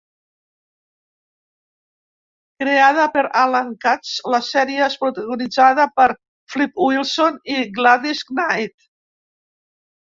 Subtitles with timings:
[2.63, 6.09] Creada per Allan Katz, la sèrie és protagonitzada per
[6.55, 8.93] Flip Wilson i Gladys Knight.